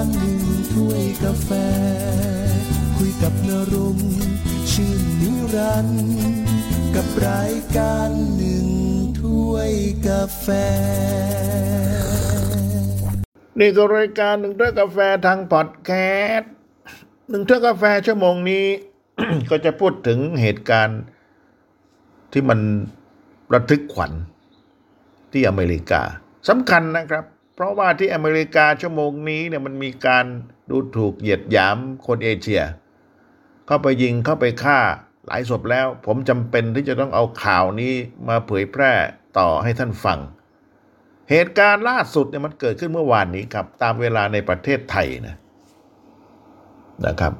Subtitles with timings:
[0.00, 0.42] ารหนึ่ง
[0.74, 1.50] ถ้วยกาแฟ
[2.96, 3.98] คุยกับนรง
[4.72, 6.08] ชื่นนิรันด์
[6.94, 8.66] กับรายการหนึ่ง
[9.20, 9.72] ถ้วย
[10.08, 10.46] กาแฟ
[13.60, 15.90] นี่ก็รายการหนึ่งถ้วยกาแฟทางพอดแค
[16.36, 16.52] สต์
[17.30, 18.66] หนึ่งถ้วยกาแฟชั่วโมงนี้
[19.50, 21.00] ก็จะพูดถึงเหตุการณ์
[22.32, 22.60] ที่มัน
[23.52, 24.12] ระทึกขวัญ
[25.32, 26.02] ที่อเมริกา
[26.48, 27.24] สำคัญนะครับ
[27.60, 30.26] เพราะว่าที่อเมริกาชั่วโมงนี้เนี่ยมันมีการ
[30.70, 32.62] ดูถูกเหยียดหยามคนเอเชีย
[33.66, 34.78] เข้าไปยิงเข้าไปฆ่า
[35.26, 37.92] หลายศพแล้ว ผมจำเป็นที่จะต้องเอาข่าวนี้
[38.28, 38.92] มาเผยแพร่
[39.38, 40.18] ต่อให้ท่านฟัง
[41.30, 45.36] เหตุการณ์ล่าสุดเนี่ยมันเกิดขึ้นเมื่อวานนี้ครับ ตามเวลาในประเทศไทยนะ
[47.06, 47.32] นะครับ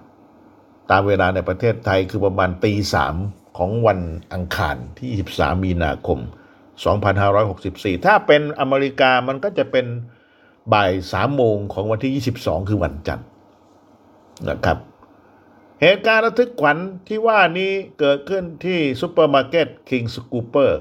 [0.91, 3.15] ตามเวลาในประเทศไทยคือประมาณตีสาม
[3.59, 4.01] ของวัน
[4.33, 6.21] อังคารที่ 23 มีนาคม
[7.13, 9.87] 2564 ถ้าเป็นอเมริกามันก็จะเป็น
[10.73, 13.27] บ่ายสามโมงของวันที่ 22 คือวันจันทร์
[14.49, 14.79] นะครับ
[15.83, 20.81] เหตุการณ์ระทึกขวัญที่ว่านี้เกิดขึ้นที่ซูเปอร์มาร์เก็ตคิงสกูเปอร์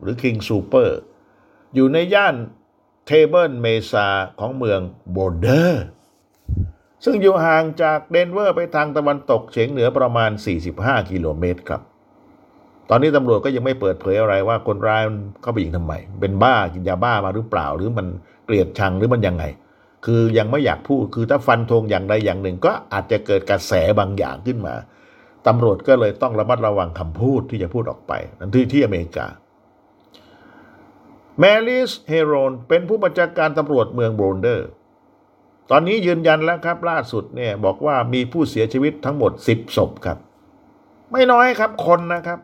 [0.00, 0.98] หรือคิงซูเปอร์
[1.74, 2.34] อยู่ในย่าน
[3.06, 4.08] เทเบิลเมซา
[4.40, 4.80] ของเมือง
[5.12, 5.84] โบลเดอร์
[7.04, 10.30] ซึ่งอยู่ห่างจากเดนเวอร์ไปทางตะวันตกเฉียงเหนือประมาณ
[10.70, 11.82] 45 กิโลเมตรครับ
[12.90, 15.02] ตอนนี้ตำรวจก็ยังไม่เปิดเผยอะไรว่าคนร้าย
[15.42, 18.06] เข้าไปยิงทำไม เป็นบ้ากินยาบ้ามาหรือเปล่า หรือมัน
[18.50, 19.44] เกลียดชังหรือมันยังไง
[20.06, 24.74] คือยังไม่อยากพูดคือถ้าฟันธงอย่างใดอย่างหนึ่ง ก็อาจจะเกิดกระแสบางอย่างขึ้นมา
[25.46, 29.26] ตำรวจก็เลยต้องระมัดระวังคำพูดที่จะพูดออกไปนั่นที่ที่อเมริกา
[31.38, 34.68] แมริสเฮโรนเป็นผู้บัญชาการตำรวจเมืองโบลเดอร์
[35.70, 40.18] ตอนนี้ยืนยันแล้วครับ ล่าสุดเนี่ยบอกว่ามีผู้เสียชีวิตทั้งหมด 10ศพครับ
[41.12, 42.38] ไม่น้อยครับคนนะครับ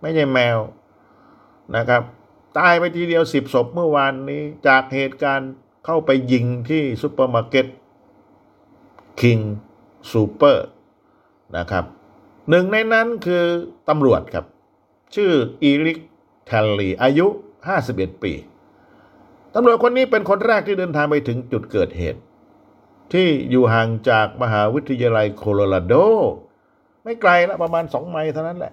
[0.00, 0.58] ไม่ใช่แมว
[1.76, 2.02] นะครับ
[2.58, 5.52] ตายไปทีเดียว10ศพเมื่อวานนี้ จากเหตุการณ์
[5.86, 7.66] เข้าไปยิงที่ซูเปอร์มาร์เก็ต
[9.20, 9.38] คิง
[10.12, 10.66] ซูเปอร์
[11.56, 11.84] นะครับ
[12.50, 13.44] หนึ่งในนั้นคือ
[13.88, 14.44] ตำรวจครับ
[15.14, 15.30] ชื่อ
[15.62, 15.98] อีริก
[16.46, 17.26] แทลลีอายุ
[17.76, 18.32] 51 ปี
[19.54, 22.20] ตำรวจคนนี้เป็นคนแรกที่เดินทางไปถึงจุดเกิดเหตุ
[23.12, 25.94] ที่อยู่ห่างจากมหาวิทยาลัยโคโลราโด
[27.04, 28.72] ไม่ไกลละประมาณ2ไมล์เท่านั้นแหละ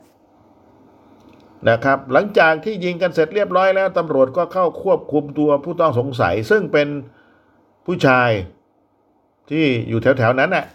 [1.70, 6.88] นะครับ หลังจากที่ยิงกันเสร็จเรียบร้อยแล้วตำรวจก็เข้าควบคุมตัวผู้ต้องสงสัย ซึ่งเป็น
[7.86, 8.30] ผู้ชาย
[9.50, 10.66] ที่อยู่แถวๆนั้นน่ะ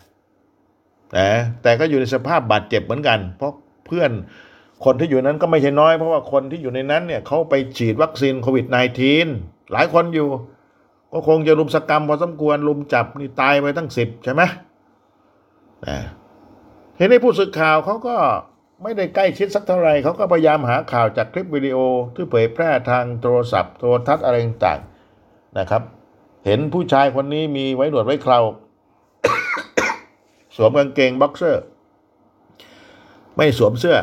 [1.18, 1.30] นะ
[1.62, 3.52] แต่ก็อยู่ในสภาพบาดเจ็บเหมือนกัน เพราะ
[3.86, 4.10] เพื่อน
[4.84, 8.66] คนที่อยู่นั้นก็ไม่ใช่น้อย เพราะว่าคนที่อยู่ในนั้นเนี่ยเขาไปฉีดวัคซีนโควิด
[9.18, 10.28] -19 หลายคนอยู่
[11.12, 14.42] ก็คงจะลุมสกรรมพอสมควรลุมจับนี่ตายไปตั้งสิบใช่ไหม
[15.86, 15.98] นะ
[16.96, 18.16] เห็นในผู้สื่อข่าวเขาก็
[18.82, 21.78] ไม่ได้ใกล้ชิดสักเท่าไหร่เขาก็พยายามหาข่าวจากคลิปวิดีโอ
[22.14, 25.82] ที่เผยแพร่ทางโทรศัพท์โทรทัศน์อะไรต่างๆนะครับ
[26.46, 28.40] เห็นผู้ชายคนนี้มีไว้หนวดไว้เครา
[30.56, 31.64] สวมกางเกงบ็อกเซอร์
[33.36, 33.98] ไม่สวมเสื้อ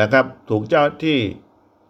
[0.00, 1.18] นะครับ ถูกเจ้าหน้าที่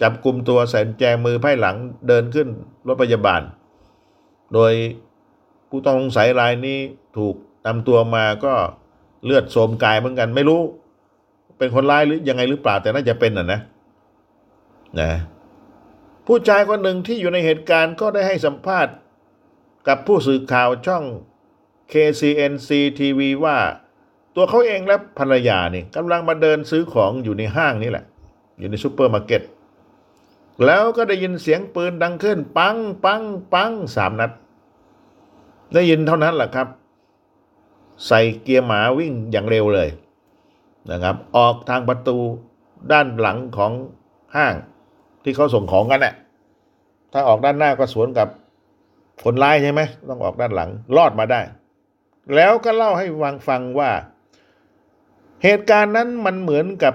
[0.02, 1.76] จับกุมตัวใส่กุญแจมือไพล่หลัง
[2.08, 2.48] เดินขึ้น
[2.86, 3.42] รถพยาบาล
[4.54, 4.72] โดย
[5.68, 6.78] ผู้ต้องสงสัยรายนี้
[7.16, 7.34] ถูก
[7.66, 8.54] นำตัวมาก็
[9.24, 10.60] เลือดโซมกายเหมือนกันไม่รู้
[11.58, 13.60] เป็นคนร้ายหรือยังไงหรือเปล่าแต่น่าจะเป็นน่ะนะ
[15.00, 15.10] นะ
[16.26, 18.94] ผู้ชายคนหนึ่งที่อยู่ในเหตุการณ์ก็ได้ให้สัมภาษณ์
[19.88, 21.04] กับผู้สื่อข่าวช่อง
[21.92, 23.58] KCNC TV ว่า
[24.34, 28.04] ตัวเขาเองและภรรยานี่กำลังมาเดินซื้อของอยู่ในห้างนี่แหละ
[28.58, 29.42] อยู่ในซูเปอร์มาร์เก็ต
[30.66, 34.30] แล้วก็ได้ยินเสียงปืนดังขึ้น ปังปังปังสามนัด
[35.74, 36.68] ได้ยินเท่านั้นแหละครับ
[38.06, 39.88] ใส่เกียร์หมาวิ่งอย่างเร็วเลย
[40.92, 42.18] นะครับ ออกทางประตู
[42.92, 43.72] ด้านหลังของ
[44.36, 44.54] ห้าง
[45.22, 46.14] ที่เขาส่งของกันแหละ
[47.12, 48.28] ถ้าออกด้านหน้าก็สวนกับ
[49.24, 51.40] คนร้ายใช่ไหมต้องออกด้านหลังรอดมาได้
[52.34, 53.90] แล้วก็เล่าให้ฟังฟังว่า
[55.44, 56.94] เหตุการณ์นั้นมันเหมือนกับ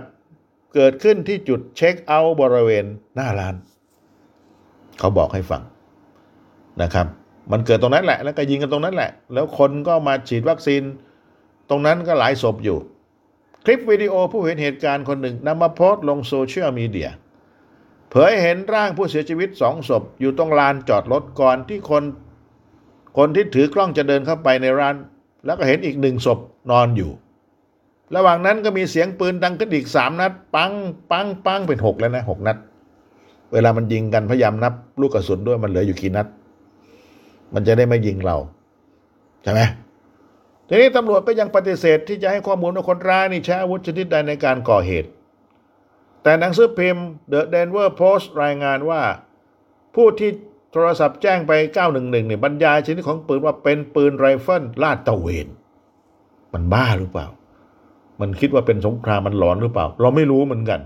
[0.74, 3.56] เกิดขึ้นที่จุดเช็คเอาท์บริเวณหน้าร้าน
[5.00, 5.62] เขาบอกให้ฟัง
[6.82, 7.08] นะครับ
[7.52, 10.84] มันเกิดตรงนั้นแหละ แล้วก็ยิงกันตรงนั้นแหละ แล้วคนก็มาฉีดวัคซีน
[11.70, 12.78] ตรงนั้นก็หลายศพอยู่
[13.64, 17.10] คลิปวิดีโอผู้เห็นเหตุการณ์คนหนึ่งนำมาโพสต์ลงโซเชียลมีเดีย
[18.12, 22.04] เผยเห็นร่างผู้เสียชีวิตสองศพอยู่ตรงลานจอดรถก่อนที่คน
[23.18, 24.96] คนที่ถือกล้องจะเดินเข้าไปในร้าน
[25.46, 26.40] แล้วก็เห็นอีกหนึ่งศพ
[26.72, 27.12] นอนอยู่
[28.16, 30.72] ระหว่างนั้นก็มีเสียงปืนดังขึ้นอีกสามนัด ปัง
[31.12, 32.58] ปังปังเป็นหกแล้วนะหกนัด
[33.54, 36.28] เวลามันยิงกันพยายามนับ ลูกกระสุนด้วยมันเหลืออยู่กี่นัด
[37.54, 38.38] มันจะได้ไม่ยิงเรา
[39.44, 39.62] ใช่ไหม
[40.76, 45.10] ทีนี้ตำรวจก็ยังปฏิเสธที่จะให้ข้อมูลว่าคนร้ายนี่ใช้อาวุธชนิดใดในการก่อเหตุ
[46.24, 49.02] แต่หนังสือพิมพ์ The Denver Post รายงานว่า
[49.96, 50.32] ผู้ที่
[50.72, 51.52] โทรศัพท์แจ้งไป
[51.86, 55.48] 911เนี่ยบรรยายชนิดของปืนว่าเป็นปืนไรเฟิลลาดตะเวน
[56.54, 57.28] มันบ้าหรือเปล่า
[58.22, 60.82] มันคิดว่าเป็นสงครามมันหลอนหรือเปล่า เราไม่รู้เหมือนกัน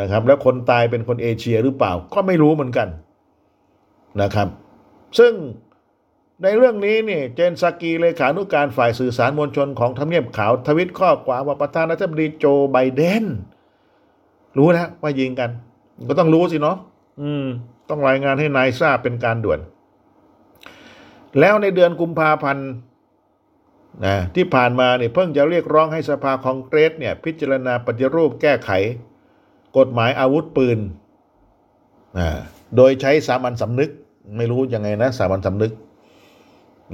[0.00, 2.88] นะครับ แล้วคนตายเป็นคนเอเชียหรือเปล่า ก็ไม่รู้เหมือนกัน
[4.22, 4.48] นะครับ
[5.18, 5.32] ซึ่ง
[6.42, 13.24] ในเรื่องนี้เนี่ยเจนซากีเลขานุการฝ่ายสื่อสารมวลชนของทำเนียบขาวทวิตข้อความว่าประธานาธิบดีโจไบเดน
[14.58, 15.50] รู้แล้วว่ายิงกัน
[16.08, 16.76] ก็ต้องรู้สิเนาะ
[17.20, 17.44] อืม
[17.88, 19.60] ต้องรายงานให้นายทราบเป็นการด่วน
[21.40, 22.68] แล้วในเดือนกุมภาพันธ์
[24.06, 28.70] นะที่ผ่านมาเนี่ยเพิ่งจะเรียกร้องให้สภาคองเกรสเนี่ย พิจารณาปฏิรูปแก้ไข
[29.78, 30.78] กฎหมายอาวุธปืน
[32.18, 32.28] นะ
[32.76, 33.90] โดยใช้สามัญสำนึก
[34.36, 35.72] ไม่รู้ยังไงนะ สามัญสำนึก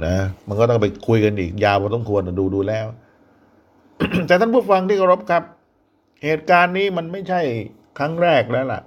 [0.05, 0.15] นะ
[0.47, 2.85] มันก็ต้องไปคุยกันอีกยาวพอต้องควรดูดูแล้ว
[4.27, 5.43] แต่ท่านผู้ฟังที่เคารพครับ
[6.23, 7.41] เหตุการณ์นี้มันไม่ใช่
[7.97, 8.81] ครั้งแรกแล้วล่ะ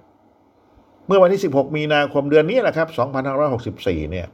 [1.07, 2.89] เมื่อวันที่ 16 มีนาคมเดือนนี้แหละครับ
[3.51, 4.27] 2564 เนี่ย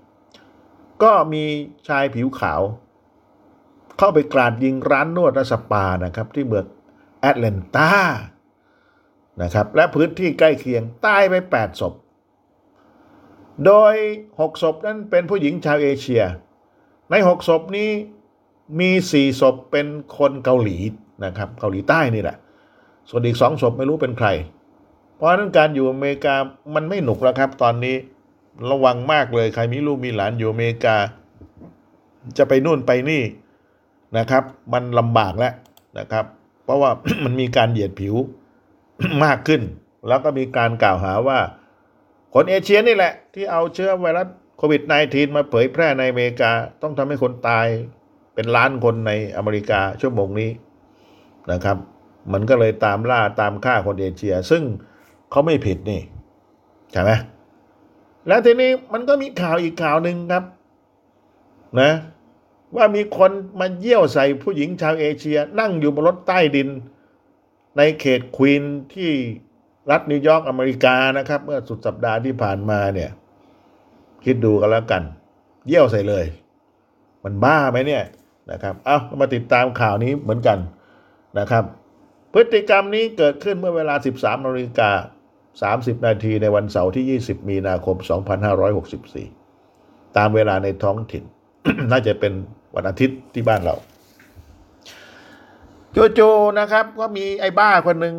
[1.02, 1.44] ก็มี
[1.88, 2.60] ชายผิวขาว
[3.98, 6.64] เข้าไปกราดยิงร้านนวดและสปานะครับ ที่เมือง
[7.20, 7.90] แอตแลนตา
[9.42, 11.94] นะครับ และพื้นที่ใกล้เคียงตายไป 8 ศพ
[13.66, 13.94] โดย
[14.28, 16.22] 6 ศพนั้นเป็นผู้หญิงชาวเอเชีย
[17.10, 17.90] ใน6ศพนี้
[18.80, 19.86] มี4ศพเป็น
[20.18, 20.76] คนเกาหลี
[21.24, 22.36] นะครับ เกาหลีใต้นี่แหละ
[23.08, 24.28] ส่วนอีกสองศพไม่รู้เป็นใคร
[25.16, 26.34] เพราะฉะนั้นการอยู่อเมริกา
[26.74, 27.96] มันไม่หนุกแล้วครับ ตอนนี้
[28.70, 30.96] ระวังมากเลยใครมีลูกมีหลานอยู่อเมริกา
[32.38, 33.22] จะไปนู่นไปนี่
[34.18, 34.42] นะครับ
[34.72, 35.54] มันลำบากแล้ว
[35.98, 36.24] นะครับ
[36.64, 36.90] เพราะว่า
[37.24, 38.14] มันมีการเหยียดผิว
[39.24, 39.62] มากขึ้น
[40.08, 41.38] แล้วก็มีการกล่าวหาว่า
[42.34, 44.26] คนเอเชียนี่แหละ ที่เอาเชื้อไวรัส
[44.60, 46.52] โควิด -19 มาเผยแพร่ในอเมริกา
[46.82, 47.66] ต้องทำให้คนตาย
[48.34, 50.50] เป็นล้านคนในอเมริกาชั่วโมงนี้
[51.52, 51.76] นะครับ
[52.32, 54.62] มันก็เลยตามล่าตามฆ่าคนเอเชีย ซึ่ง
[55.30, 56.00] เขาไม่ผิดนี่
[56.92, 57.10] ใช่ไหม
[58.28, 60.44] แล้วทีนี้มันก็มีข่าวอีกข่าวหนึ่งครับ
[61.80, 61.92] นะ
[62.76, 66.68] ว่ามีคนมาเยี่ยวใส่ผู้หญิงชาวเอเชีย นั่งอยู่บนรถใต้ดิน
[67.76, 68.62] ในเขตควีน
[68.94, 69.10] ที่
[69.90, 73.10] รัฐนิวยอร์กอเมริกานะครับ เมื่อสุดสัปดาห์ที่ผ่านมาเนี่ย
[74.24, 75.02] คิดดูกันแล้วกัน
[75.66, 76.24] เยี่ยวใส่เลย
[77.24, 78.04] มันบ้าไหมเนี่ย
[78.50, 80.58] นะครับ เอามาติดตามข่าวนี้เหมือนกัน
[81.38, 81.64] นะครับ
[82.32, 84.90] พฤติกรรมนี้เกิดขึ้นเมื่อเวลา 13นาฬิกา
[85.94, 87.96] 30 นาทีในวันเสาร์ที่ 20 มีนาคม
[89.26, 91.24] 2564 ตามเวลาในท้องถิ่น
[91.90, 92.32] น่าจะเป็น
[92.74, 93.74] วันอาทิตย์ที่บ้านเรา
[96.14, 98.14] โจๆนะครับ ก็มีไอ้บ้าคนหนึ่ง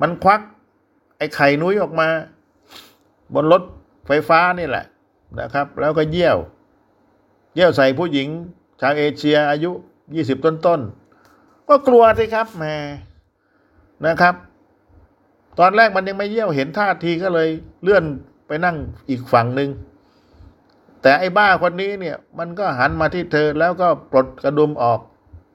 [0.00, 0.40] มันควัก
[1.18, 2.08] ไอ้ไข่นุ้ยออกมา
[3.34, 3.62] บนรถ
[4.08, 4.84] ไฟฟ้านี่แหละ
[5.40, 6.36] นะครับ แล้วก็เยี่ยว
[7.54, 8.28] เยี่ยวใส่ผู้หญิง
[8.80, 9.70] ชาวเอเชียอายุ
[10.08, 12.64] 20ต้นๆก็กลัวสิครับแหม
[14.06, 14.34] นะครับ
[15.58, 17.48] ตอนแรกมันยังไม่เยี่ยวเห็นท่าทีก็เลย
[17.82, 18.04] เลื่อน
[18.46, 18.76] ไปนั่ง
[19.08, 19.70] อีกฝั่งหนึ่ง
[21.02, 25.00] แต่ไอ้บ้าคนนี้เนี่ย มันก็หันมาที่เธอแล้วก็ปลดกระดุมออก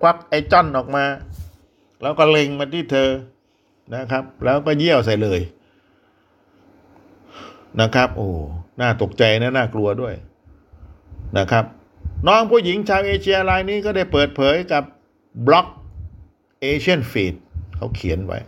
[0.01, 1.05] ควักไอ้จ้อนออกมา
[2.01, 3.09] แล้วก็เล็งมาที่เธอ
[3.93, 5.39] นะครับ แล้วก็เยี่ยวใส่เลย
[7.81, 8.29] นะครับ โอ้
[8.81, 10.13] น่าตกใจนะน่ากลัวด้วย
[11.37, 11.65] นะครับ
[12.27, 14.83] น้องผู้หญิงชาวเอเชียรายนี้ก็ได้เปิดเผยกับ
[15.47, 15.67] บล็อก
[16.61, 17.35] เอเชียนฟีด
[17.75, 18.39] เขาเขียนไว้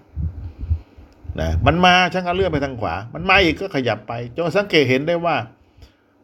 [1.42, 5.36] นะมันมาฉันก็เลื่อนไปทางขวา มันมาอีกก็ขยับไปจนสังเกตเห็นได้ว่า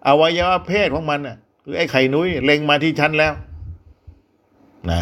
[0.08, 3.34] อวัยวะเพศของมันน่ะคือไอ้ไข่นุ้ยเล็งมาที่ฉันแล้ว
[4.92, 5.02] นะ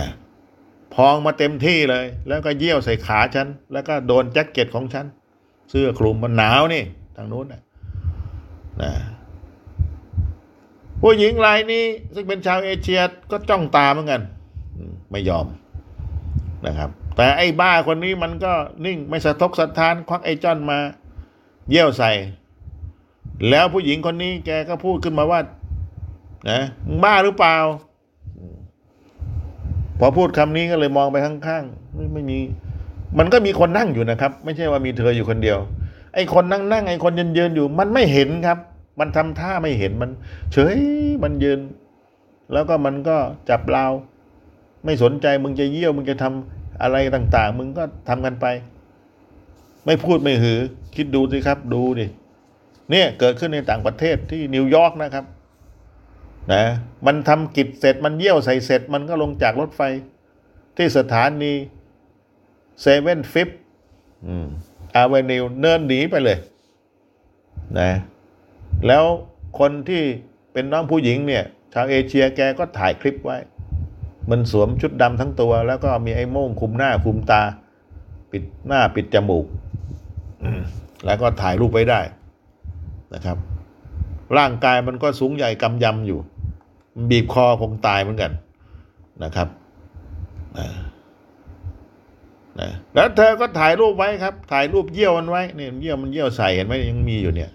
[0.94, 5.06] พองมาเต็มที่เลย แล้วก็เยี่ยวใส่ขาฉัน แล้วก็โดนแจ็คเก็ตของฉัน
[5.70, 6.84] เสื้อคลุมมันหนาวนี่
[7.16, 7.62] ทางนู้นนะ
[8.84, 8.92] นะ
[11.02, 14.22] ผู้หญิงรายนี้ ซึ่งเป็นชาวเอเชียก็จ้องตาเหมือนกัน
[15.12, 15.46] ไม่ยอม
[16.66, 18.54] นะครับ แต่ไอ้บ้าคนนี้มันก็
[18.86, 20.80] นิ่งไม่สะทกสะท้าน ควักไอ้จ้อนมา
[21.70, 22.12] เยี่ยวใส่
[23.50, 25.40] แล้วผู้หญิงคนนี้แกก็พูดขึ้นมาว่า
[26.50, 27.58] นะมึงบ้าหรือเปล่า
[30.00, 32.40] พอพูดคำนี้ก็เลยมองไปข้างๆไม่ไม่มี
[33.18, 35.58] มันก็มีคนนั่งอยู่นะครับ ไม่ใช่ว่ามีเธออยู่คนเดียว
[36.14, 38.58] ไอ้คนนั่งนั่งไอ้คนยืนยืนอยู่ มันไม่เห็นครับ
[39.00, 40.12] มันทำท่าไม่เห็นมัน
[40.54, 40.78] เฉย
[41.24, 41.60] มันยืน
[42.54, 43.18] แล้วก็มันก็
[43.50, 43.86] จับเรา
[44.86, 48.46] ไม่สนใจมึงจะเยี่ยวมึงจะทำอะไรต่าง ๆ มึงก็ทำกันไป
[49.86, 50.60] ไม่พูดไม่หือ
[50.96, 52.06] คิดดูสิครับ ดูดิ
[52.92, 55.26] เนี่ยเกิดขึ้นในต่างประเทศที่นิวยอร์กนะครับ
[56.54, 56.64] นะ
[57.06, 59.82] มันทำกิจเสร็จมันเยี่ยวใส่เสร็จ มันก็ลงจากรถไฟ
[60.78, 61.54] ที่สถานี
[62.82, 63.50] เซเว่นฟิฟ
[64.96, 66.38] อาเวนิวเนินหนีไปเลย
[67.80, 67.92] นะ
[68.88, 69.04] แล้ว
[69.60, 70.04] คนที่
[70.54, 71.44] เป็นน้องผู้หญิงเนี่ย
[71.74, 73.38] ชาวเอเชียแกก็ถ่ายคลิปไว้
[74.30, 77.42] มันสวมชุดดำทั้งตัว แล้วก็มีไอ้โม่งคุมหน้าคุมตา
[78.32, 79.46] ปิดหน้าปิดจมูก
[81.06, 82.02] แล้วก็ถ่ายรูปไว้ได้
[83.14, 83.38] นะครับ
[84.38, 86.20] ร่างกายมันก็สูงใหญ่กำยำอยู่
[87.10, 88.32] บีบคอคงตายเหมือนกัน
[89.24, 89.48] นะครับ
[92.60, 97.50] นะแล้วเธอก็ถ่ายรูปไว้ครับ ถ่ายรูปเยี่ยวมันไว้เนี่ยเยี่ยวมันเยี่ยวใส่เห็นไหมยังมีอยู่เนี่ย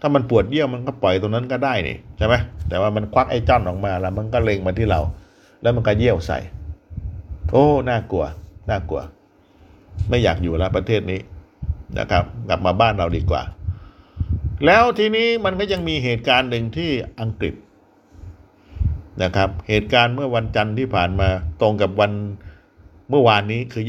[0.00, 2.34] ถ้ามันปวดเยี่ยวมันก็ปล่อยตรงนั้นก็ได้นี่ใช่ไหม
[2.68, 5.00] แต่ว่ามันควักไอ้จ้อนออกมาแล้วมันก็เล็งมาที่เรา
[5.62, 6.38] แล้วมันก็เยี่ยวใส่
[7.50, 8.24] โอ้น่ากลัว
[8.70, 9.02] น่ากลัว
[10.08, 11.20] ไม่อยากอยู่แล้วประเทศนี้
[11.98, 13.42] นะครับ กลับมาบ้านเราดีกว่า
[14.66, 16.90] แล้วทีนี้มันก็ยังมีเหตุการณ์หนึ่งที่
[17.20, 17.54] อังกฤษ
[19.22, 21.28] นะครับ เหตุการณ์เมื่อวันจันทร์ที่ผ่านมา
[21.60, 22.12] ตรงกับวัน
[23.10, 23.84] เมื่อวานนี้คือ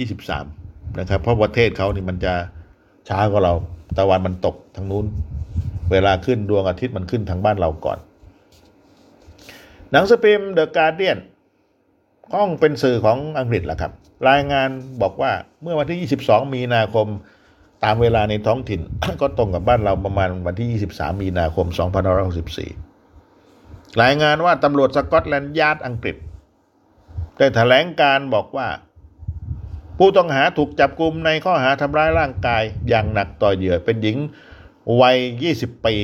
[0.45, 2.33] 23 นะครับ เพราะประเทศเขานี่มันจะ
[3.07, 3.53] ช้ากว่าเรา
[3.97, 5.05] ตะวันมันตกทางนู้น
[5.91, 7.97] เวลาขึ้นดวงอาทิตย์มันขึ้นทางบ้านเราก่อน
[9.91, 11.17] หนังสือพิมพ์เดอะการเดียน
[12.33, 13.91] ห้องเป็นสื่อของอังกฤษแหละครับ
[14.29, 14.69] รายงาน
[15.01, 15.31] บอกว่า
[15.61, 17.07] เมื่อวันที่ 22 มีนาคม
[17.83, 18.81] ตามเวลาในท้องถิ่น
[19.21, 21.67] ก็ตรงกับบ้านเราประมาณวันที่ 23 มีนาคม
[23.23, 26.15] 2564 รายงานว่าตำรวจสกอตแลนด์ยาร์ดอังกฤษ
[27.37, 28.67] ได้แถลงการบอกว่า
[29.97, 34.17] ผู้ต้องหาถูกจับกลุมในข้อหาทำร้ายร่างกายอย่างหนักต่อเหยื่อเป็นหญิง
[35.01, 35.17] วัย
[35.51, 35.95] 20ปี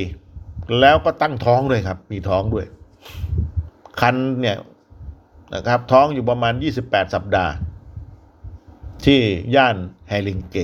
[0.80, 2.66] แล้วก็ตั้งท้องด้วยครับ มีท้องด้วย
[4.00, 4.58] คันเนี่ย
[5.54, 7.54] นะครับ ท้องอยู่ประมาณ 28 สัปดาห์
[9.06, 9.20] ที่
[9.56, 9.76] ย่าน
[10.08, 10.58] แฮลิงเก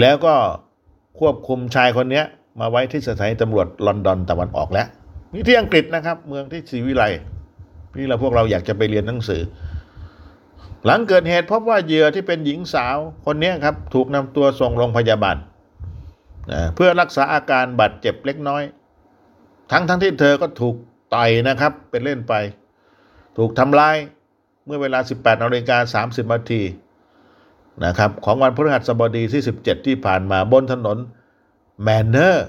[0.00, 0.34] แล้วก็
[1.20, 2.22] ควบคุมชายคนนี้
[2.60, 4.86] มาไว้ที่สถานีตำรวจลอนดอนตะวันออกแล้ว
[5.32, 7.04] นี่ที่อังกฤษนะครับ เมืองที่ศรีวิไล
[7.98, 9.42] นี่เราพวกเราอยากจะไปเรียนหนังสือ
[10.84, 15.36] หลังเกิดเหตุพบว่าเหยื่อที่เป็นหญิงสาวคนนี้ครับ ถูกนำตัวส่งโรงพยาบาล
[16.74, 18.62] เพื่อรักษาอาการบาดเจ็บเล็กน้อย
[19.72, 20.74] ทั้งทั้งที่เธอก็ถูก
[21.14, 22.34] ต่อยนะครับ เป็นเล่นไป
[23.36, 23.96] ถูกทำร้าย
[24.66, 26.62] เมื่อเวลา 18นาฬิกา30นาที
[27.84, 30.98] นะครับของวันพฤหัสบดีที่ 17 ที่ผ่านมาบนถนน
[31.82, 32.46] แมนเนอร์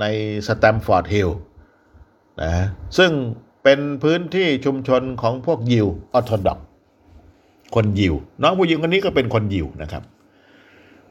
[0.00, 0.04] ใน
[0.46, 1.38] สแตมฟอร์ดฮิลล์
[2.42, 2.52] นะ
[2.98, 3.10] ซึ่ง
[3.62, 6.58] เป็นพื้นที่ชุมชนของพวกยิวออร์โธดอกซ์
[7.74, 10.02] คนยิว น้องผู้หญิงคนนี้ก็เป็นคนยิวนะครับ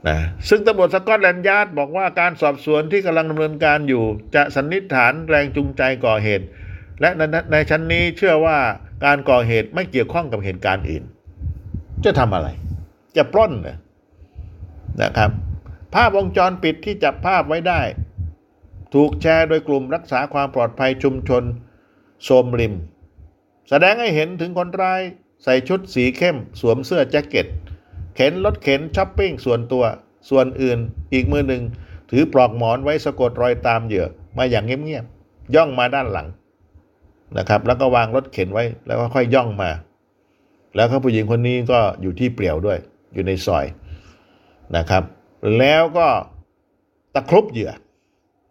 [0.07, 0.17] นะ
[0.49, 4.03] ซึ่งตำรวจสกอตแลนด์ยาร์ดบอกว่าการสอบสวนที่กำลังดำเนินการอยู่
[4.35, 6.45] จะสันนิษฐานแรงจูงใจก่อเหตุ
[7.01, 7.21] และใน
[7.51, 8.57] ในชั้นนี้เชื่อว่า
[9.05, 11.03] การก่อเหตุไม่เกี่ยวข้องกับเหตุการณ์อื่น
[12.05, 12.47] จะทำอะไร
[13.17, 13.53] จะปล้น
[15.01, 15.31] นะครับ
[15.93, 17.81] ภาพวงจรปิดที่จับภาพไว้ได้
[18.93, 21.43] ถูกแชร์โดยกลุ่มรักษาความปลอดภัยชุมชน
[22.23, 22.73] Shomrim
[23.69, 25.01] แสดงให้เห็นถึงคนร้าย
[25.43, 27.47] ใส่ชุดสีเข้ม สวมเสื้อแจ็คเก็ต
[28.15, 29.83] เข็นรถเข็นช้อปปิ้งส่วนตัว
[30.29, 30.79] ส่วนอื่น
[31.13, 31.63] อีกมือหนึ่ง
[32.11, 34.05] ถือปลอกหมอนไว้สะกดรอยตามเหยื่อ
[34.37, 36.27] มาอย่างเงียบๆย่องมาด้านหลัง
[37.37, 39.69] นะครับ แล้วก็วางรถเข็นไว้แล้วก็ค่อยย่องมา
[40.75, 42.77] แล้วผู้หญิงคนนี้ก็อยู่ที่เปลี่ยวด้วย
[43.13, 43.65] อยู่ในซอย
[44.77, 45.03] นะครับ
[45.57, 46.07] แล้วก็
[47.13, 47.71] ตะครุบเหยื่อ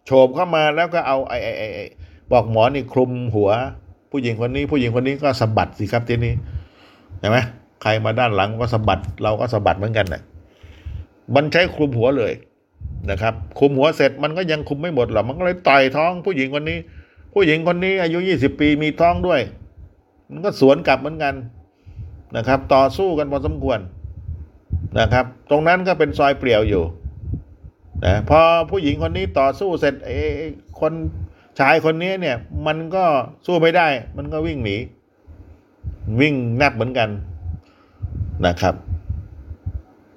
[0.04, 1.84] โฉบเข้ามาแล้วก็เอาไอ้ไอ้ไอ้
[2.32, 3.50] บอกหมอนี่คลุมหัว
[4.10, 6.32] ผู้หญิงคนนี้ ผู้หญิงคนนี้ก็สะบัดสิครับทีนี้
[7.20, 7.38] เห็นไหม
[7.82, 10.22] ใครมาด้านหลังก็สะบัด เราก็สะบัดเหมือนกันนะ
[11.34, 12.32] มันใช้คลุมหัวเลย
[13.10, 16.78] นะครับคลุมหัวเสร็จมันก็ยังคุมไม่หมดหรอกมันก็เลยต่อยท้องผู้หญิงคนนี้
[17.34, 19.40] ผู้หญิงคนนี้อายุยี่สิบปีมีท้องด้วย
[20.30, 21.34] มันก็สวนกลับเหมือนกัน
[22.36, 23.78] นะครับ ต่อสู้กันพอสมควร
[24.98, 26.82] นะครับ ตรงนั้นก็เป็นซอยเปลี่ยวอยู่
[28.04, 28.40] นะพอ
[28.70, 30.16] ผู้หญิงคนนี้ต่อสู้เสร็จไอ้
[30.80, 30.92] คน
[31.58, 33.04] ชายคนนี้เนี่ย มันก็
[33.46, 34.76] สู้ไม่ได้ มันก็วิ่งหนี
[36.20, 37.08] วิ่งนับเหมือนกัน
[38.46, 38.74] นะครับ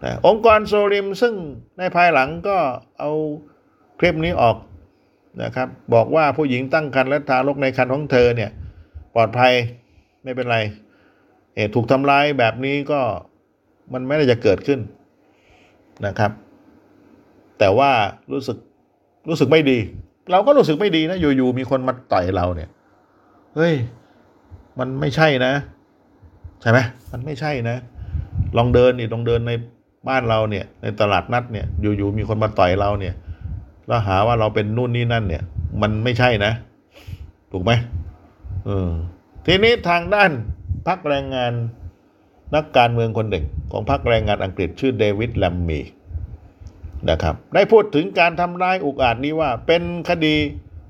[0.04, 1.34] นะองค์กรโซริมซึ่ง
[1.78, 2.58] ในภายหลังก็
[3.00, 3.12] เอา
[4.00, 4.58] คลิปนี้ออก
[5.44, 8.52] นะครับ บอกว่าผู้หญิงตั้งครรภ์และทารกในครรภ์ของเธอเนี่ย
[9.16, 9.54] ปลอดภัย
[10.24, 10.58] ไม่เป็นไร
[11.56, 13.02] เหตุถูกทำร้ายแบบนี้ก็
[13.94, 14.80] มันไม่ได้จะเกิดขึ้น
[16.06, 16.32] นะครับ
[17.60, 17.92] แต่ว่า
[18.32, 18.58] รู้สึก
[19.30, 19.78] รู้สึกไม่ดี
[20.32, 22.70] เราก็รู้สึกไม่ดีนะอยู่ๆมีคนมาต่อยเราเนี่ย
[23.56, 23.74] เฮ้ย
[24.80, 25.54] มันไม่ใช่นะ
[26.62, 26.80] ใช่ไหม
[27.12, 27.78] มันไม่ใช่นะ
[28.58, 29.52] ลองเดินนี่ลองเดินใน
[30.08, 33.14] บ้านเราเนี่ย ในตลาดนัดเนี่ย อยู่ๆมีคนมาต่อยเราเนี่ย
[33.88, 35.44] แล้วหาว่าเราเป็นนู่นนี่นั่นเนี่ย
[35.82, 36.54] มันไม่ใช่นะ
[37.52, 37.72] ถูกไหม
[38.66, 38.92] เออ
[39.46, 40.32] ทีนี้ทางด้าน
[40.88, 41.54] พักแรงงาน
[42.56, 45.80] นักการเมืองคนหนึ่งของพรรคแรงงานอังกฤษชื่อเดวิดแลมมี
[47.10, 50.36] นะครับ ได้พูดถึงการทำร้ายอุกอาจนี้ว่า เป็นคดี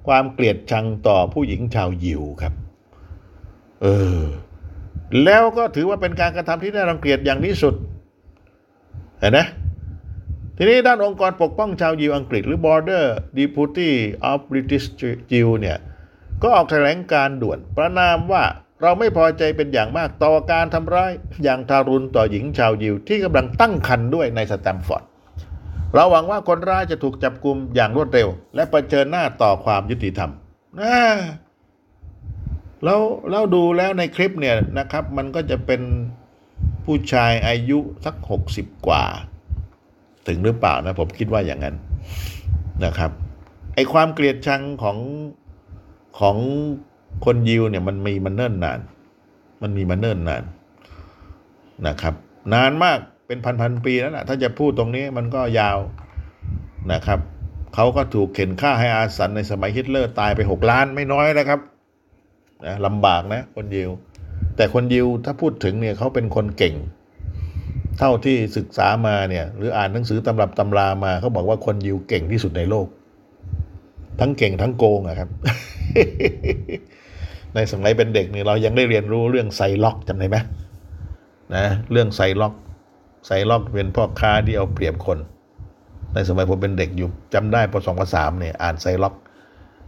[0.07, 2.53] ความเกลียดชังต่อผู้หญิงชาวยิวครับ
[3.81, 3.87] เอ
[4.17, 4.21] อ
[5.23, 7.73] แล้วก็ถือว่าเป็นการกระทำที่น่ารังเกียจอย่างที่สุด
[9.19, 9.39] เห็นไหม
[10.57, 13.05] ทีนี้ด้านองค์กรปกป้องชาวยิวอังกฤษ หรือ Border
[13.37, 13.91] Deputy
[14.29, 14.85] of British
[15.31, 15.77] Jew เนี่ย
[16.41, 18.43] ก็ออกแถลงการด่วนประนามว่า
[18.81, 21.11] เราไม่พอใจเป็นอย่างมากต่อการทำร้าย
[21.43, 25.03] อย่างทารุณต่อหญิงชาวยิวที่กำลังตั้งครรภ์ด้วยในสแตมฟอร์ด
[25.93, 30.31] เราหวังว่าคนร้ายจะถูกจับกลุ่มอย่างรวดเร็ว และะเผชิญหน้าต่อความยุติธรรม
[30.79, 30.97] นะ
[32.83, 35.81] แล้วแล้วดูแล้วในคลิปเนี่ยนะครับ มันก็จะเป็น
[36.85, 39.05] ผู้ชายอายุสักหกสิบกว่า
[40.27, 41.75] ถึงหรือเปล่านะ ผมคิดว่าอย่างนั้น
[42.85, 43.11] นะครับ
[43.75, 44.97] ไอความเกลียดชังของ
[46.19, 46.37] ของ
[47.25, 48.79] คนยิวเนี่ยมันมีมันเนิ่นนาน
[49.61, 50.43] มันมีมันเนิ่นนาน
[51.87, 52.13] นะครับ
[52.53, 55.77] นานมากเป็นพันพันปีแล้วนะถ้าจะพูดตรงนี้มันก็ยาว
[56.93, 57.19] นะครับ
[57.75, 61.59] เขาก็ถูกเข็นฆ่าให้อาสันในสมัยฮิตเลอร์ตายไปหกล้านไม่น้อยนะครับ
[62.65, 63.89] นะลำบากนะคนยิว
[64.55, 66.75] แต่คนยิวถ้าพูดถึงเนี่ยเขาเป็นคนเก่ง
[67.97, 72.87] เท่าที่ศึกษามาเนี่ย หรืออ่านหนังสือตำรับตำรามาเขาบอกว่าคนยิวเก่งที่สุดในโลก
[74.19, 75.29] ทั้งเก่งทั้งโกงอะครับ
[77.55, 80.37] ในสมัยเป็นเด็กเนี่ยเรายังได้เรียนรู้เรื่องไชล็อกจำได้ไหม
[81.55, 82.53] นะเรื่องไชล็อก
[83.25, 85.17] ไชล็อกเป็นพ่อค้าที่เอาเปรียบคน
[86.13, 89.13] ในสมัยผมเป็นเด็กอยู่จำได้ปสองปสามเนี่ยอ่านไชล็อก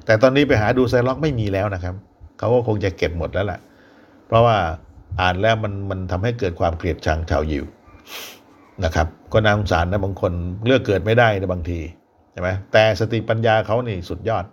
[0.06, 1.96] แต่ตอนนี้ไปหาดูไชล็อกไม่มีแล้วนะครับ
[2.40, 3.60] เขาก็คงจะเก็บหมดแล้วแหละ
[4.28, 4.58] เพราะว่า
[5.22, 7.66] อ่านแล้วมันมันทำให้เกิดความเกลียดชังชาวยิว
[8.86, 10.32] นะครับ ก็น่าสงสารนะบางคน
[10.66, 11.80] เลือกเกิดไม่ได้ในบางที
[12.32, 14.46] ใช่ไหมแต่สติปัญญาเขานี่สุดยอด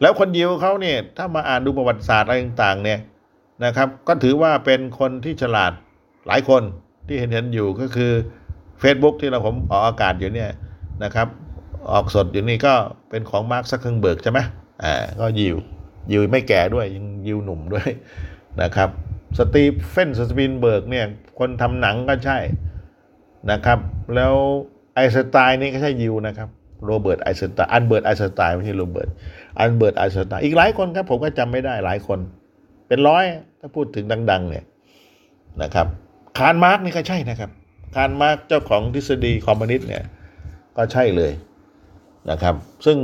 [0.00, 2.98] แล้วคนยิวเขาเนี่ยถ้ามาอ่านดูประวัติศาสตร์อะไรต่างๆ เนี่ย
[3.64, 5.72] นะครับ ก็ถือว่าเป็นคนที่ฉลาด
[6.26, 6.62] หลายคน
[7.06, 8.12] ที่เห็นเห็นอยู่ก็คือ
[8.82, 10.50] Facebook ที่เราผมออกอากาศอยู่เนี่ย
[11.04, 11.28] นะครับ
[11.92, 12.74] ออกสดอยู่นี่ก็
[13.10, 14.40] เป็นของมาร์คซักเคอร์เบิร์กใช่ไหม
[14.84, 15.56] อ่าก็ยิว
[16.12, 17.88] ยิวไม่แก่ด้วยยังยิวหนุ่มด้วย
[18.62, 18.90] นะครับ
[19.38, 21.06] สตีเฟนสตีนเบิร์กเนี่ย
[21.38, 22.38] คนทำหนังก็ใช่
[23.50, 23.78] นะครับ
[24.14, 24.34] แล้ว
[24.94, 26.48] ไอน์สไตน์นี่ก็ใช่ยิวนะครับ
[26.86, 29.08] โรเบิร์ตไอน์สไตน์อัลเบิร์ตไอน์สไตน์ไม่ใช่โรเบิร์ต
[29.58, 32.18] อัลเบิร์ตไอน์สไตน์อีกหลายคนครับผมก็จำไม่ได้หลายคน
[32.88, 33.24] เป็นร้อย
[33.60, 34.64] ถ้าพูดถึงดัง ๆ เนี่ย
[35.62, 35.86] นะครับ
[36.38, 37.50] คาร์ลมาร์กซ์นี่ก็ใช่นะครับ
[37.94, 40.04] คาร์ลมาร์กซ์เจ้าของทฤษฎีคอมมิวนิสต์เนี่ย
[40.76, 41.32] ก็ใช่เลย
[42.30, 42.54] นะครับ
[42.86, 42.98] ซึ่ง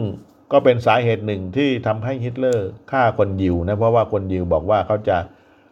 [0.52, 5.16] ก็เป็นสาเหตุหนึ่งที่ทำให้ฮิตเลอร์ฆ่าคนยิวนะเพราะว่าคนยิวบอกว่าเขาจะ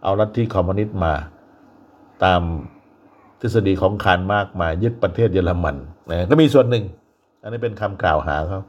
[0.04, 1.14] เอาลัทธิคอมมิวนิสต์มา
[2.25, 2.42] ตาม
[3.40, 5.76] ทฤษฎีของคารมากมายึดประเทศเยอรมัน
[6.11, 6.85] นะก็มีส่วนหนึ่ง
[7.42, 8.61] อันนี้เป็นคำกล่าวหาเขา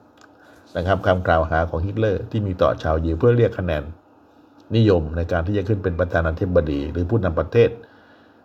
[0.78, 3.84] นะครับคำกล่าวหาของฮิตเลอร์ที่มีต่อชาวยิวเพื่อเรียกคะแนน
[4.76, 7.70] นิยมในการที่จะขึ้นเป็นประธานาธิบดี หรือผู้นำประเทศ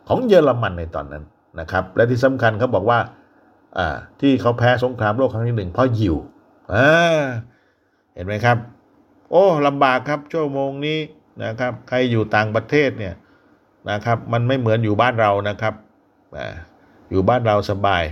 [0.08, 1.24] ของเยอรมันในตอนนั้น
[1.60, 2.98] นะครับ และที่สำคัญเขาบอกว่า
[3.78, 3.88] อ่า
[4.20, 6.16] ที่เขาแพ้สงครามโลกครั้งที่หนึ่งเพราะยิว
[6.74, 7.22] อ่า
[8.16, 8.58] เห็นไหมครับ
[9.30, 10.98] โอ้ลำบากครับชั่วโมงนี้
[11.44, 13.14] นะครับ ใครอยู่ต่างประเทศเนี่ย
[13.90, 15.74] นะครับ มันไม่เหมือนอยู่บ้านเรานะครับ
[17.10, 18.04] อยู่บ้านเราสบาย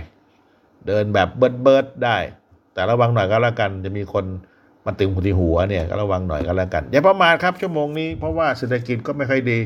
[0.87, 2.17] เดินแบบเบิร์ดเบิร์ดได้
[2.73, 4.25] แต่ระวังหน่อยก็แล้วกัน จะมีคน
[4.85, 9.59] มาตึงที่หัวเนี่ยก็ระวังหน่อยก็แล้วกันอย่าประมาทครับชั่วโมงนี้เพราะว่าเศรษฐกิจก็ไม่ค่อยดี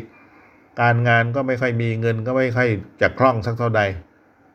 [0.81, 2.69] การงานก็ไม่ค่อยมีเงินก็ไม่ค่อย
[3.01, 3.81] จะคล่องสักเท่าใด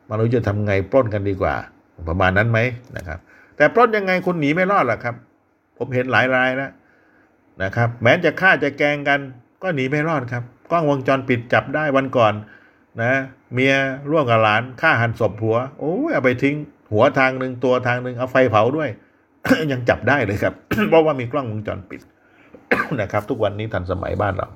[0.09, 1.55] ไม่รู้จะทำไงปล้นกันดีกว่า
[2.09, 2.59] ประมาณนั้นไหม
[2.97, 3.19] นะครับ
[3.57, 5.15] แต่ปล้นยังไงคุณหนีไม่รอดหรอกครับ
[5.77, 6.71] ผมเห็นหลายรายแล้ว
[7.63, 9.19] นะครับ แม้จะฆ่าจะแกงกัน
[9.63, 12.33] ก็หนีไม่รอดครับ กล้องวงจรปิดจับได้วันก่อน
[13.01, 13.13] นะ
[13.53, 13.73] เมีย
[14.11, 16.55] ร่วมกับหลานฆ่าหันศพผัว โอ้ยเอาไปทิ้ง
[16.93, 18.89] หัวทางหนึ่งตัวทางหนึ่งเอาไฟเผาด้วย
[19.71, 20.53] ยังจับได้เลยครับ
[20.89, 22.01] เพราะว่ามีกล้องวงจรปิด
[23.01, 24.47] นะครับ ทุกวันนี้ทันสมัยบ้านเรา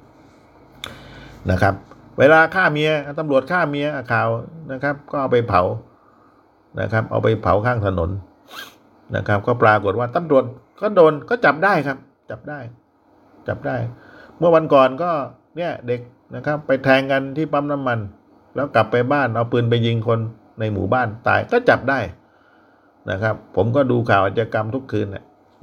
[1.51, 1.73] นะครับ
[2.19, 4.29] เวลาฆ่าเมียตำรวจฆ่าเมียข่าว
[4.71, 5.61] นะครับ ก็เอาไปเผา
[6.81, 8.09] นะครับ เอาไปเผาข้างถนน
[9.15, 10.43] นะครับ ก็ปรากฏว่าตำรวจ
[10.81, 11.97] ก็โดนก็จับได้ครับ
[12.29, 12.59] จับได้
[13.47, 13.75] จับได้
[14.37, 15.11] เมื่อวันก่อนก็
[15.57, 16.01] เนี่ยเด็ก
[16.35, 17.99] นะครับ ไปแทงกันที่ปั๊มน้ำมัน
[18.55, 20.19] แล้วกลับไปบ้านเอาปืนไปยิงคน
[20.59, 21.99] ในหมู่บ้านตายก็จับได้
[23.09, 25.07] นะครับ ผมก็ดูข่าวอาชญากรรมทุกคืน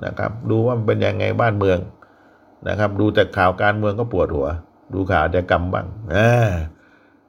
[0.04, 1.78] นะครับ ดูว่ามันเป็นยังไงบ้านเมือง
[2.68, 4.48] นะครับ ดูแต่ข่าวการเมืองก็ปวดหัว
[4.94, 6.50] ดูข่าวอาชญากรรมบ้างอ่า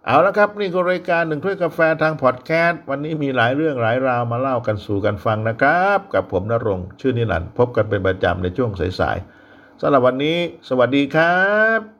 [0.09, 10.37] เอาละครับนี่ก็รายการหนึ่งถ้วยกาแฟทางพอดแคสต์วันนี้มีหลายเรื่องหลายราวมาเล่ากันสู่กันฟังนะครับ กับผมนรงชื่อนิรันดร์พบกันเป็นประจำในช่วงสายๆสำหรับวันนี้
[10.69, 11.37] สวัสดีครั
[11.79, 11.96] บ